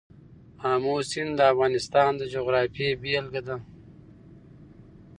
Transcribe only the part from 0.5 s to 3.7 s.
آمو سیند د افغانستان د جغرافیې بېلګه ده.